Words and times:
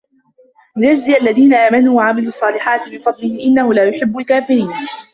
لِيَجزِيَ 0.77 1.17
الَّذينَ 1.17 1.53
آمَنوا 1.53 1.97
وَعَمِلُوا 1.97 2.27
الصّالِحاتِ 2.27 2.89
مِن 2.89 2.99
فَضلِهِ 2.99 3.43
إِنَّهُ 3.45 3.73
لا 3.73 3.83
يُحِبُّ 3.83 4.17
الكافِرينَ 4.17 4.69